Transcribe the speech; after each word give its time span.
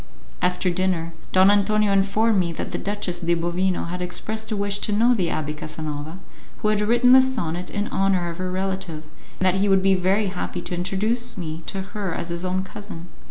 After 0.41 0.71
dinner, 0.71 1.13
Don 1.31 1.51
Antonio 1.51 1.91
informed 1.93 2.39
me 2.39 2.51
that 2.53 2.71
the 2.71 2.79
Duchess 2.79 3.19
de 3.19 3.35
Bovino 3.35 3.83
had 3.89 4.01
expressed 4.01 4.51
a 4.51 4.57
wish 4.57 4.79
to 4.79 4.91
know 4.91 5.13
the 5.13 5.27
Abbé 5.27 5.55
Casanova 5.55 6.17
who 6.63 6.69
had 6.69 6.81
written 6.81 7.11
the 7.11 7.21
sonnet 7.21 7.69
in 7.69 7.87
honour 7.89 8.27
of 8.31 8.39
her 8.39 8.49
relative, 8.49 9.03
and 9.39 9.45
that 9.45 9.53
he 9.61 9.69
would 9.69 9.83
be 9.83 9.93
very 9.93 10.29
happy 10.29 10.63
to 10.63 10.73
introduce 10.73 11.37
me 11.37 11.61
to 11.67 11.81
her 11.93 12.15
as 12.15 12.29
his 12.29 12.43
own 12.43 12.63
cousin. 12.63 13.09